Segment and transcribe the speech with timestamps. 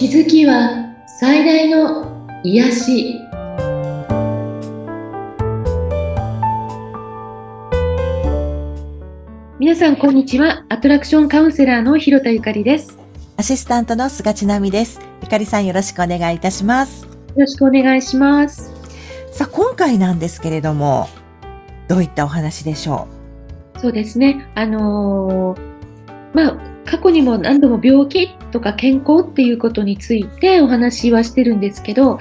[0.00, 3.20] 気づきは最大の癒し。
[9.58, 10.64] 皆さんこんにちは。
[10.70, 12.98] アトラクションカウンセラーの広田ゆかりです。
[13.36, 15.00] アシスタントの菅千奈美です。
[15.20, 17.04] ゆかりさんよろしくお願いいたします。
[17.04, 18.72] よろしくお願いします。
[19.30, 21.10] さあ今回なんですけれども
[21.88, 23.06] どういったお話でしょ
[23.76, 23.80] う？
[23.80, 24.50] そうですね。
[24.54, 25.60] あのー、
[26.32, 32.18] まあ過去にも何度も病気とか健康っていうことについてお話はしてるんですけど、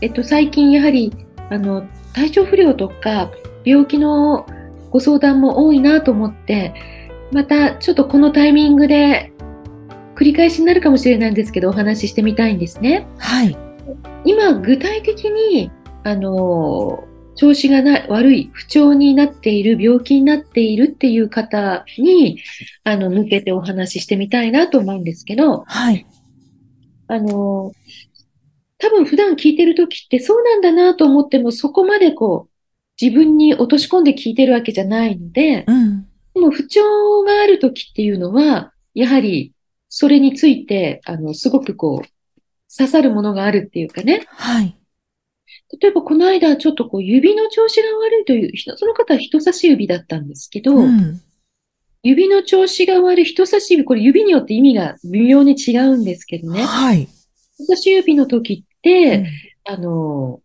[0.00, 1.12] えっと、最近やはり
[1.50, 3.30] あの体調不良とか
[3.64, 4.44] 病気の
[4.90, 6.74] ご相談も多いなと思って
[7.30, 9.32] またちょっとこのタイミングで
[10.16, 13.06] 繰り返しになるかもしれないんですけどお話ししてみたいんですね。
[13.18, 13.56] はい、
[14.24, 15.70] 今具体的に
[16.02, 17.04] あの
[17.38, 22.42] 調子がな悪い、不調になっている、病気になっているっていう方に、
[22.82, 26.04] あの、向けてお話ししてみたいなと思うんですけど、はい。
[27.06, 27.72] あの、
[28.78, 32.52] 多分普段聞いてる時ってそうなんだなと思っても、そこまでこう、
[33.00, 39.52] 自分に落とし込んで聞いてるわけじゃないので、うん、でも不調がある時っていうのは、やはり
[39.88, 42.08] それについて、あの、すごくこう、
[42.76, 44.26] 刺さるものがあるっていうかね。
[44.28, 44.77] はい。
[45.80, 51.20] 例えばこの間ちょっとこう指の調子が悪いという、その方は人差し指だったんですけど、うん、
[52.02, 56.62] 指の調子が悪い人差し指、これ指によって意味が微妙に違うんですけどね。
[56.62, 57.08] はい。
[57.54, 59.26] 人差し指の時って、うん、
[59.74, 60.40] あの、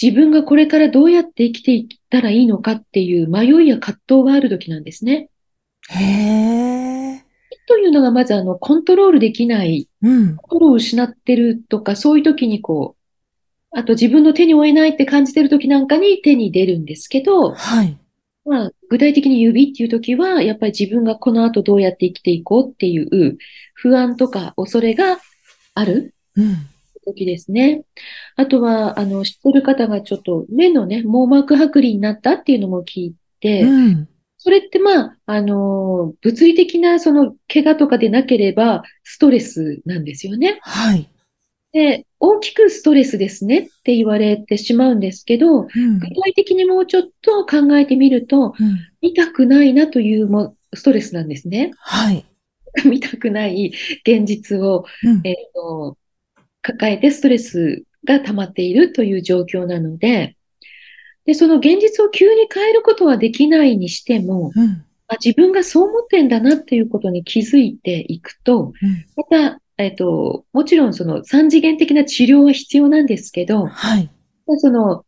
[0.00, 5.28] 自分がこれからどうやって生きていったらいいのかっていう迷いや葛藤がある時なんですね。
[5.90, 7.20] へー。
[7.66, 12.97] というのがまずあのコントロールできない、うん、コントロールを失ってるとか、そういう時にこう、
[13.70, 17.96] あと自分の手に負えないって感じてる時なんかに手に出るんですけど、はい。
[18.44, 23.36] まあ、具体的に指っていう時は、やっぱり自分がこの後どうやって生きていこうっていう
[23.74, 25.18] 不安とか恐れが
[25.74, 26.14] ある
[27.04, 27.82] 時ですね。
[28.36, 34.08] あとは、あの、知ってる方がちょっと目のね、網膜剥離になったっていうのも聞いて、うん、
[34.38, 40.58] それってまあ、あの、物理的なその怪我とかでなければストレスなんですよね。
[40.62, 41.06] はい。
[41.72, 51.70] で、大きくストレスですねって言われてしまうんですけど、うん、具体的にもうちょっと考えてみると、うん、見たくないなというもストレスなんですね。
[51.78, 52.24] はい。
[52.84, 53.72] 見たくない
[54.06, 55.96] 現実を、うん、えーと、
[56.62, 60.36] 抱えてストレスが溜まっているという状況なので、
[61.24, 64.52] で、その現実を急に変えることはできないにしても、
[65.08, 68.72] あ自分がそう思ってんだなっていうことに気づいていくと、
[69.16, 74.10] またえっ、と、もちろんその三次元的な治療は必要なんですけど、はい。
[74.58, 75.04] その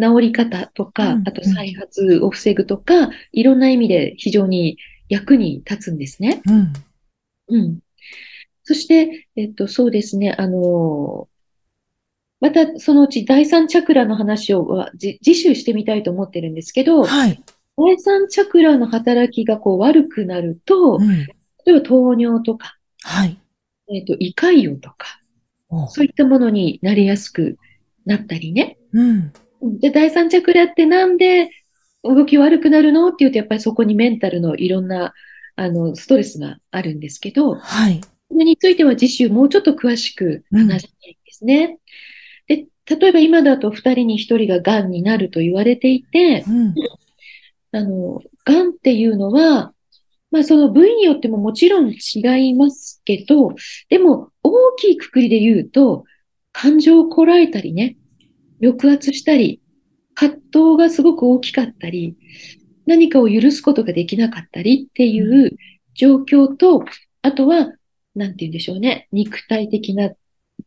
[0.00, 4.78] 治り方とか、うん、あと再発を防ぐとか、いろんな意味で非常に
[5.08, 6.40] 役に立つんですね。
[6.46, 6.72] うん。
[7.48, 7.78] うん。
[8.62, 11.28] そして、えっと、そうですね、あの、
[12.40, 17.42] またそのうち第三チャクラの話をは次週してみたいと思ってるんですけど、はい。
[17.78, 21.26] 第三チャクラの働きがこう悪くなると、うん、例
[21.68, 23.38] えば糖尿とか、はい。
[23.88, 25.20] えっ、ー、と、胃潰瘍とか、
[25.88, 27.56] そういったものになりやすく
[28.04, 28.78] なったりね。
[28.92, 29.32] うん。
[29.80, 31.50] で、第三チャクラってなんで
[32.02, 35.14] 動き悪くなるのっていうと、やっぱりそこにメンタルのいろんな、
[35.56, 38.00] あの、ストレスがあるんですけど、はい。
[38.30, 41.78] それについては次週もうちょっと詳しく話したいんですね。
[42.48, 46.74] うん、で、例えば今だと2人に1人が癌になると言われていて、うん、
[47.72, 49.72] あの、癌っていうのは、
[50.30, 53.54] まあその部位によってももちろん違いますけど、
[53.88, 56.04] でも大きいくくりで言うと、
[56.52, 57.96] 感情をこらえたりね、
[58.62, 59.60] 抑圧したり、
[60.14, 62.16] 葛藤がすごく大きかったり、
[62.86, 65.56] 何かを許すことができなかったりっていう
[65.94, 66.84] 状況と、
[67.22, 67.72] あとは、
[68.14, 70.10] なんて言うんでしょうね、肉体的な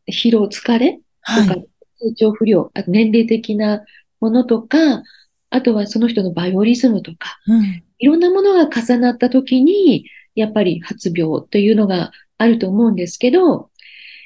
[0.08, 1.56] 疲労、疲れとか、
[2.00, 3.84] 成長不良、あと年齢的な
[4.20, 5.02] ものとか、
[5.50, 10.06] あとはその人のバイオリズムとか、うん、いろんなものが重なった時に、
[10.36, 13.70] やっぱり発病というのがあると思うんですけど、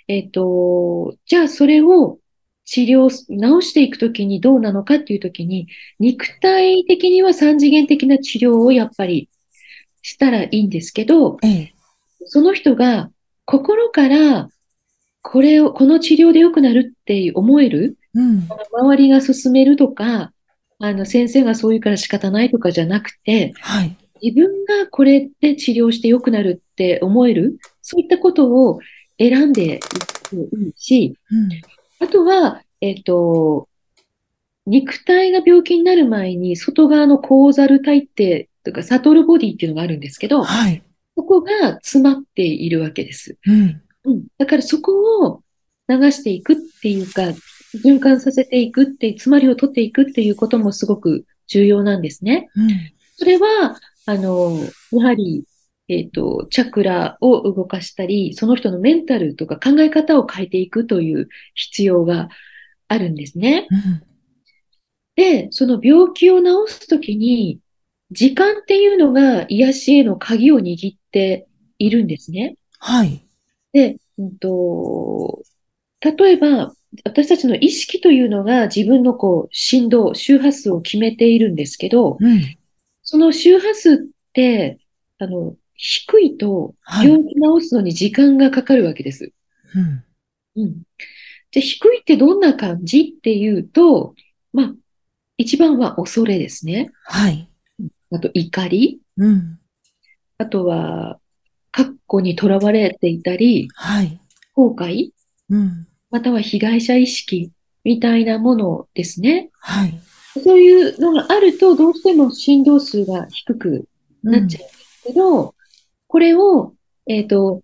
[0.08, 2.20] えっ、ー、と、じゃあそれを
[2.66, 5.68] 治療、治していくときにどうなのかっていうときに、
[6.00, 9.30] 肉体的には三次元的な治療をやっぱり
[10.02, 11.74] したらいいんですけど、ええ、
[12.26, 13.10] その人が
[13.46, 14.50] 心から
[15.22, 20.33] これを、この治療で良くなるって思える、うん、周りが進めるとか、
[20.84, 28.80] あの、先生がそう言うから仕方ないとかじゃなくて、はい、自分がこれで治療して良くなるって思える、そういったことを
[29.18, 31.36] 選んでいくいいし、う
[32.04, 33.70] ん、あとは、えっ、ー、と、
[34.66, 40.84] 肉体が病気になる前に外側のコーザル体ってとかサトルボディっていうのがあるんですけど、はい、
[41.16, 43.38] ここが詰まっているわけです。
[43.46, 44.24] うん、うん。
[44.38, 45.44] だからそこを
[45.88, 47.24] 流していくっていうか、
[47.78, 52.50] 循環させていくって、つまりを取っていくっていうこともすごく重要なんですね。
[52.56, 52.70] うん。
[53.18, 54.60] それは、あの、
[54.92, 55.46] やはり、
[55.88, 62.30] えっと、チャクラを動かしたり、その人のメンタルとか考え方を変えていくという必要が
[62.88, 63.68] あるんですね。
[63.70, 64.04] うん。
[65.16, 67.60] で、その病気を治すときに、
[68.12, 71.48] 時間っていうのが癒しへの鍵を握って
[71.80, 72.56] いるんですね。
[72.80, 73.26] はい。
[73.74, 75.44] で、うんと、
[76.02, 76.74] 例えば、
[77.04, 82.58] 私たちの意識というのが自分のこう振動、周波数を決めているんですけど、うん。
[83.02, 83.98] その周波数っ
[84.34, 84.80] て、
[85.20, 89.32] あの、低いとはい病気治すのに時間がかかるわけです。
[89.76, 90.64] うん。
[90.64, 90.74] うん。
[91.52, 94.14] じゃあ低いってどんな感じっていうと、
[94.52, 94.74] まあ、
[95.38, 96.92] 一番は恐れですね。
[97.06, 97.50] はい。
[98.12, 99.02] あと怒り。
[99.18, 99.60] うん。
[100.38, 101.20] あとは、
[101.72, 104.20] 過去にとらわれていたり、はい。
[104.54, 105.10] 後悔、
[105.50, 105.88] うん。
[106.14, 107.52] または被害者意識
[107.84, 109.50] みたいなものですね。
[109.60, 110.00] はい。
[110.44, 113.88] そういうのがあると、どうしても振動数が低く
[114.22, 115.56] なっちゃうんですけど、
[116.08, 116.76] これを、
[117.08, 117.64] えっと、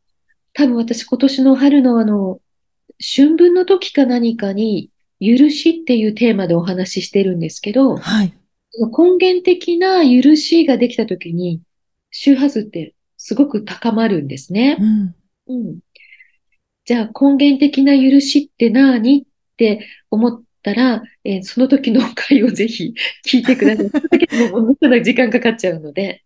[0.54, 2.40] 多分私今年の春のあの、
[3.00, 4.90] 春分の時か何かに、
[5.22, 8.34] 許しっていうテーマでお話ししてるんですけど、はい。
[8.98, 11.62] 根源的な許しができた時に、
[12.10, 14.78] 周波数ってすごく高まるんですね。
[14.80, 15.16] うん。
[15.48, 15.80] うん。
[16.89, 19.21] じゃあ根源的な許しって何？
[19.21, 19.25] っ
[19.57, 22.95] て思ったら、えーその時の回をぜひ
[23.27, 23.89] 聞いてください。
[23.91, 26.24] だけものすごい時間かかっちゃうので。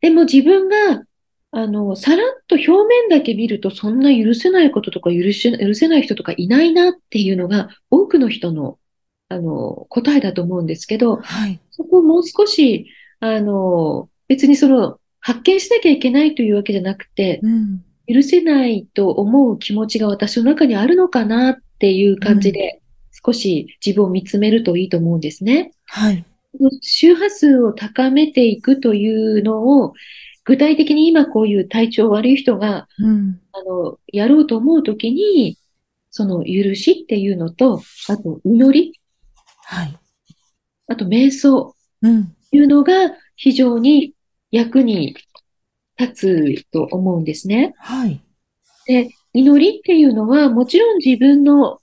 [0.00, 1.04] でも自分が、
[1.50, 8.78] あの、さらっと表面だけ見ると、そんな許せないこととか許し、許せない人とかいないなっていうのが、多くの人の、
[9.28, 11.60] あの、答えだと思うんですけど、はい。
[11.70, 12.86] そこをもう少し、
[13.20, 17.84] あの、別にその、発見しなきゃいけないというわけじゃなくて、うん。
[18.08, 22.80] 許せないと思う気持ちが私の中にあるのかなっていう感じで、
[23.24, 25.72] 少し自分を見つめるといいと思うんですね。
[25.86, 26.24] はい。
[26.80, 29.92] 周波数を高めていくというのを、
[30.44, 33.40] 具体的に今こういう体調悪い人が、うん。
[33.52, 35.58] あの、やろうと思うときに、
[36.10, 39.00] その許しっていうのと、あと祈り、
[39.64, 39.98] はい。
[40.88, 42.32] あと瞑想うん。
[42.52, 44.14] いうのが非常に
[44.50, 45.16] 役に
[45.98, 47.74] 立つと思うんですね。
[47.78, 48.20] はい。
[48.86, 51.80] で、祈りっていうのはもちろん自分の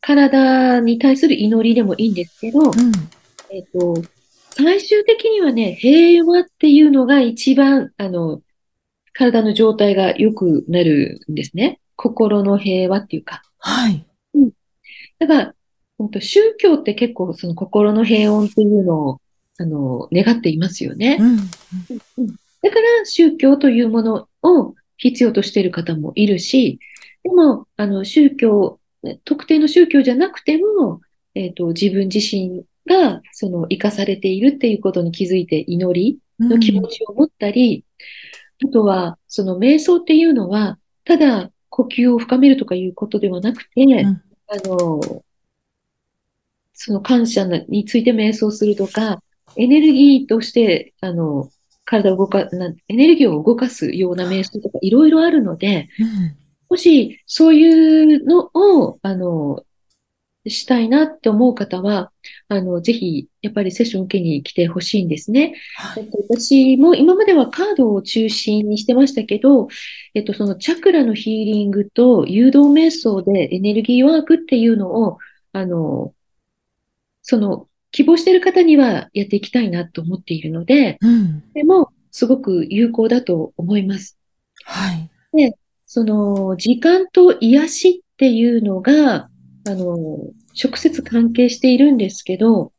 [0.00, 2.72] 体に対する祈りでもいいんですけど、うん。
[3.50, 4.02] えっと、
[4.50, 8.40] 最終的にはね、平和っていうのが一番、あの、
[9.12, 11.80] 体の状態が良くなるんですね。
[11.96, 13.42] 心の平和っていうか。
[13.58, 14.06] はい。
[15.18, 15.54] だから、
[15.98, 19.20] 本当宗教って結構その心の平穏っていうのを、
[19.58, 21.18] あの、願っていますよね。
[21.18, 22.36] うん。
[22.66, 26.80] だから宗教というものを必要としている方もいるし、
[27.22, 28.80] でも、あの、宗教、
[29.24, 31.00] 特定の宗教じゃなくても、
[31.36, 37.84] えっと、自分自身が、その、生かされているっていうことに気づいて祈りの気持ちを持ったり、
[38.64, 44.06] あとは、その瞑想っていうのは、ただ呼吸を深めるとかいうことではなくて、ん。
[44.08, 44.22] あ
[44.64, 45.22] の、
[46.72, 49.22] その感謝について瞑想するとか、
[49.54, 51.48] エネルギーとして、あの、
[51.86, 56.36] 体を動か、なエネルギーを動かすような瞑想とかいろいろあるので、うん。
[56.68, 59.64] もしそういうのを、あの、
[60.48, 62.12] したいなって思う方は、
[62.48, 65.54] あの、ぜひ、やっぱりセッション受けに来てほしいんですね。
[65.76, 66.04] はい。
[66.04, 69.68] えっと、私も今まではカードを中心にしてましたけど、
[70.14, 75.18] えっと、そのチャクラのヒーリングと誘導瞑想でエネルギーワークっていうのを、
[75.52, 76.14] あの、
[77.22, 81.50] その、希望している方にはやっていきたいなと思っているので、うん。
[81.54, 84.18] でも、すごく有効だと思います。
[84.64, 85.10] はい。
[85.86, 89.30] その、時間と癒しっていうのが、
[89.66, 90.18] あの、
[90.62, 92.74] 直接関係しているんですけど、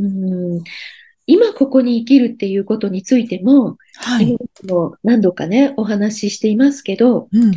[0.00, 0.64] うん、
[1.26, 4.36] 今ここに生きるっていうことについても、はい。
[4.64, 7.54] 今も何度かね、お話ししていますけど、うん。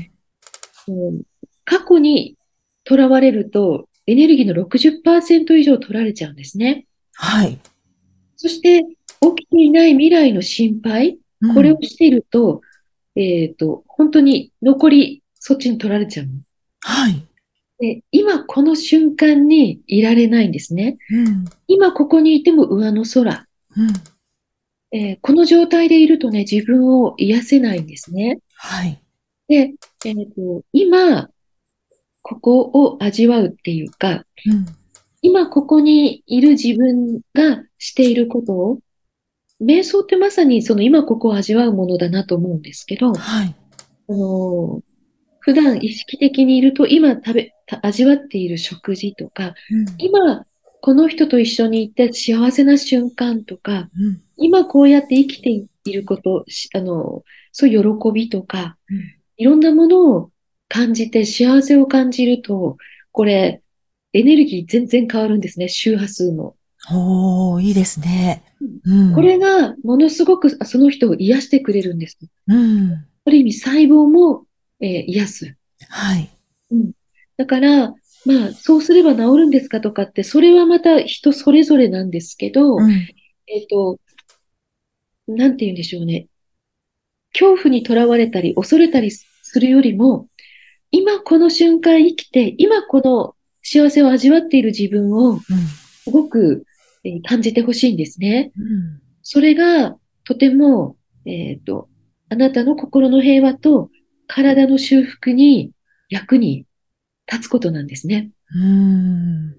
[0.90, 1.22] うん
[1.66, 2.38] 過去に
[2.84, 6.86] とらわれると、エネルギーの60%以上取られちゃうんですね。
[7.14, 7.60] はい。
[8.36, 8.84] そして、
[9.22, 12.62] 起きていない未来の心配、うんこれをしていると、
[13.16, 16.34] えっと、本当に残りそっちに取られちゃうの。
[16.82, 17.26] はい。
[17.80, 21.00] で、今この瞬間にいられないんですね。
[21.10, 21.46] うん。
[21.68, 23.48] 今ここにいても上の空。
[23.76, 23.90] うん。
[24.92, 28.40] えーこの状態でいるとね、自分を癒せないんですね。
[28.54, 29.02] はい。
[29.48, 29.74] で、
[30.06, 31.30] えっと、今、
[32.22, 34.66] ここを味わうっていうか、うん。
[35.22, 38.80] 今ここにいる自分がしていることを、
[39.62, 43.56] 瞑想ってまさにその今ここを味わうものだなと思うんですけど、あはい。
[44.10, 44.82] の、
[45.40, 49.54] 普段意識的にいると、今食べ、た味わっている食事とか、
[49.98, 50.46] 今、
[50.82, 59.00] この人と一緒にいて幸せな瞬間とか、うん今こうやって生きていること、しあの、そういう喜びとか、うん
[59.38, 60.32] いろんなものを
[60.72, 62.78] 感じて幸せを感じると、
[63.12, 63.62] これ、
[64.14, 66.56] エネルギー全然変わるんですね、周波数の。
[66.90, 68.42] おー、いいですね。
[68.86, 69.14] うん。
[69.14, 72.18] これがものすごくその人を癒してくれるんです。
[72.48, 72.94] うん。
[73.26, 74.46] ある意味細胞も、
[74.80, 75.58] えー癒す。
[75.90, 76.30] はい。
[77.36, 77.90] だから、
[78.26, 82.92] まあ、そうすれば治るんですかとかって、それはまた人それぞれなんですけど、うん。
[83.48, 84.00] えっと、
[85.28, 86.28] なんて言うんでしょうね。
[87.34, 90.28] 恐怖にとらわれたり、恐れたりするよりも、
[90.92, 95.40] 今この瞬間生きて、今この幸せを味わっている自分を
[96.04, 96.66] すごく、
[97.04, 98.52] えー感じてほしいんですね。
[98.56, 99.02] うん。
[99.24, 101.90] それがとても、えっと、
[102.30, 103.90] あなたの心の平和と
[104.28, 105.72] 体の修復に
[106.10, 106.66] 役に
[107.32, 108.32] 立つことなんですね。
[108.56, 109.56] うん。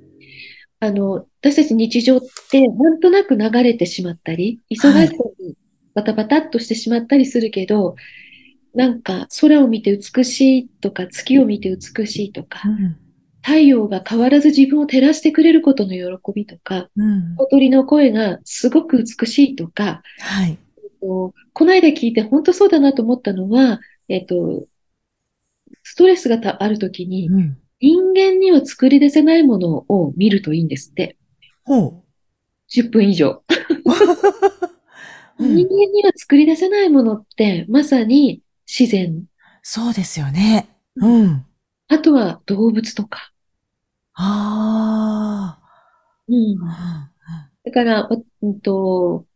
[0.81, 2.21] あの、私たち日常っ
[2.51, 5.57] てなんとなく流れてしまったり、忙しそうに
[5.95, 7.97] バタバタっとしてしまったりするけど、
[8.75, 12.97] なんか空を見て美しいとか月を見て美しいとか、うん。
[13.45, 17.35] 太陽が変わらず自分を照らしてくれることの喜びとか、うん。
[17.37, 20.59] 小鳥の声がすごく美しいとか、はい。
[21.01, 24.67] こうこの間聞いて本当そうだなと思ったのは、えっと、
[25.83, 27.59] ストレスがたあるときにうん。
[27.81, 31.17] 人間には作り出せないものを見るといいんですって。
[31.65, 32.05] ほ
[32.71, 33.43] 10分以上。
[35.39, 38.41] 人間には作り出せないものってまさに
[38.73, 39.25] 自然。
[39.63, 40.69] そうですよね。
[40.97, 41.45] うん。
[41.89, 43.33] あとは動物とか。
[44.15, 45.59] あ
[46.29, 46.59] うん。
[46.67, 47.11] あ。
[47.65, 48.09] だから、わ
[48.43, 49.27] うんと、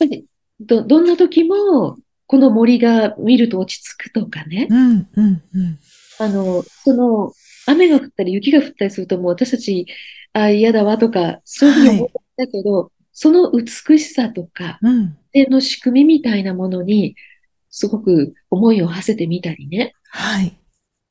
[0.00, 0.26] やっぱり
[0.60, 4.66] ど、どんな時もこの森が見ると落ち着くとかね。
[4.70, 5.08] うん。
[5.14, 5.42] うん。
[5.54, 5.78] うん。
[6.18, 7.32] あの、その、
[7.66, 9.86] 雨が降ったり雪が降ったりするともう私たち、
[10.32, 15.18] あ、嫌だわとか、そういうふうに思ったけど、その美しさとか、うん。
[15.34, 17.14] の仕組みみたいなものに、
[17.76, 19.94] すごく思いを馳せてみたりね。
[20.10, 20.56] はい。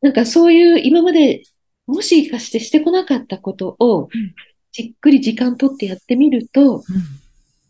[0.02, 1.44] なんかそういう今まで
[1.88, 4.10] もしかしてしてこなかったことをうん
[4.72, 6.84] じっくり時間とってやってみると、うん。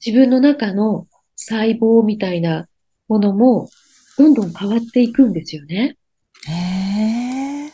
[0.06, 2.68] 自分の中の細胞みたいな
[3.08, 3.70] ものも
[4.18, 5.98] どんどん変わっていくんですよね。
[6.48, 7.72] へえ。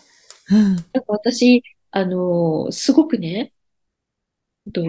[0.51, 0.75] うん。
[0.75, 3.51] なんか私、あのーすごくね、
[4.73, 4.83] と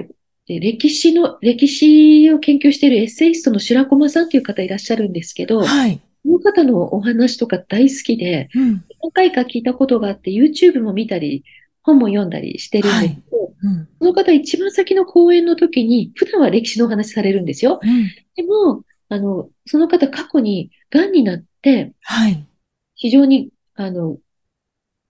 [0.46, 6.00] で歴史の、歴史を研究しているエッセイストの白駒さんという方いらっしゃるんですけど、はい。
[6.30, 8.84] この方のお話とか大好きで、うん。
[9.02, 11.44] 何回か聞いたことがあって、YouTube も見たり、
[11.82, 13.88] 本も読んだりしてるんですけど、うん。
[13.98, 17.80] この方一番先の講演の時に、普段は歴史のお話されるんですよ。
[17.82, 18.08] うん。
[18.36, 22.46] でも、あの、その方過去に癌になって、はい。
[22.94, 24.18] 非常に、あの、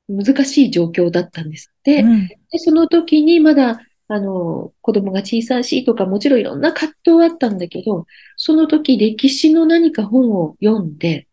[0.08, 2.00] 難しい状況だったんですって。
[2.02, 2.28] うん。
[2.28, 3.80] で、その時にまだ、
[4.12, 11.28] あの、子供が小さいしとか、もちろんいろんな葛藤はあったんだけど、その時歴史の何か本を読んで、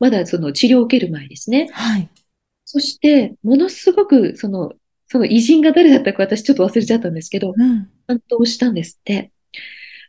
[0.00, 1.68] まだその治療を受ける前ですね。
[1.72, 2.08] はい。
[2.64, 4.72] そして、ものすごく、その、
[5.08, 7.90] その偉人が誰だったか私ちょっと忘れちゃったんですけど、うん。
[8.06, 9.30] 担当したんですって。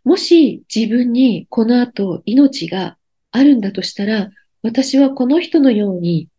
[0.06, 2.98] もし自分にこの後命が
[3.32, 4.30] あるんだとしたら、
[4.62, 6.30] 私はこの人のように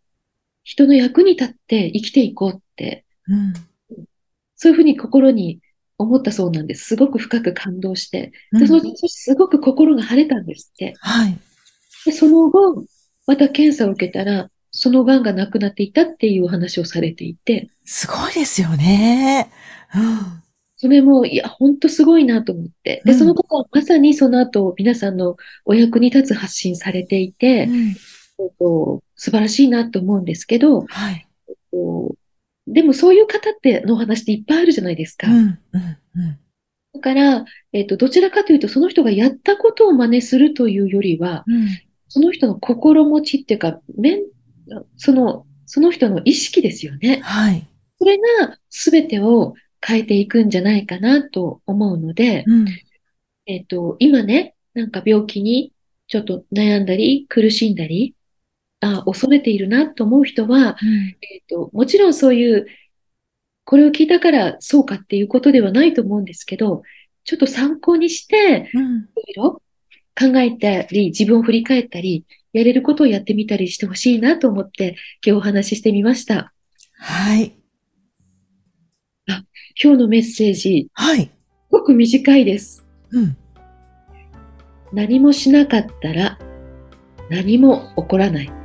[0.63, 3.53] 人の役に立って生きていこうって、うん。
[4.57, 5.61] そういうふうに心に
[6.05, 6.87] 思ったそうなんです。
[6.87, 8.33] すごく深く感動して。
[8.53, 10.95] うんでそそしてすごく心が晴れたんですって。
[11.01, 11.39] はい。
[12.07, 12.85] で、その後、
[13.27, 19.51] また検査を受けたら、その癌がなくなっていたっていうお話をされていて、すごいですよね。
[19.95, 20.43] うん。
[20.77, 23.01] それも、いや、本当すごいなと思って。
[23.05, 27.89] で、うんその方はまさにその後、皆さんのお役に立つ発信されていて、うん。
[28.41, 31.27] えっと素晴らしいなと思うんですけど、はい。
[31.71, 32.19] こう
[32.67, 35.29] でもそういう方ってのお話っていっぱいあるじゃないですか。
[35.29, 35.35] うん。
[35.35, 35.59] うん。
[36.17, 36.39] うん。
[36.95, 41.69] だから、えっと、どちらかというと、その人がやったことを真似するというよりは、うん。
[42.09, 44.23] その人の心持ちっていうか、面、
[44.97, 47.21] その、その人の意識ですよね。
[47.23, 47.69] はい。
[47.99, 49.55] それが全てを
[49.85, 52.67] 変えていくんじゃないかなと思うので、うん。
[53.47, 55.73] えっと、今ね、なんか病気に
[56.07, 58.14] ちょっと悩んだり、苦しんだり、
[58.85, 61.17] あ、恐れているなと思う人は、うん。
[61.21, 62.67] えっと、もちろんそういう、
[63.65, 66.83] これを聞いたからそうかっていうことではないと思うんですけど、
[67.25, 69.09] ちょっと参考にして、うん。
[69.27, 69.61] いろ
[70.19, 76.53] いろ考えたり、自分を振り返ったり、やれることをやってみたりしてほしいなと思って、今日お話ししてみました。
[76.99, 77.57] はい。
[79.83, 81.25] 今日のメッセージ、はい。
[81.25, 81.31] す
[81.69, 82.87] ごく短いです。
[83.11, 83.37] うん。
[84.93, 86.39] 何もしなかったら
[87.29, 88.64] 何も起こらない。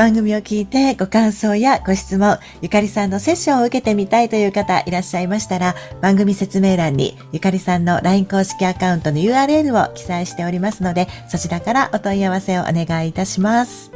[0.00, 13.92] 番組を聞いてご感想やご質問、ゆかりさんのセッションを受けてみたいという方いらっしゃいましたら、番組説明欄にゆかりさんの LINE 公式アカウントの URL を記載しておりますので、そちらからお問い合わせをお願いいたします。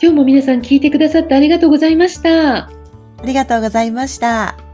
[0.00, 2.66] 今日も皆さん聞いてくださってありがとうございました。
[2.66, 2.70] あ
[3.24, 4.65] りがとうございました。